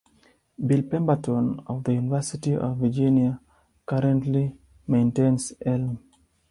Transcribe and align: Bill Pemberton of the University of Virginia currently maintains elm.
Bill 0.57 0.81
Pemberton 0.87 1.61
of 1.67 1.83
the 1.83 1.93
University 1.93 2.55
of 2.55 2.77
Virginia 2.77 3.39
currently 3.85 4.57
maintains 4.87 5.53
elm. 5.63 5.99